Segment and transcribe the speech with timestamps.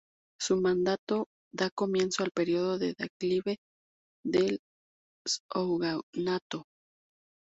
[0.41, 3.57] Su mandato da comienzo al período de declive
[4.25, 4.59] del
[5.53, 6.65] shogunato.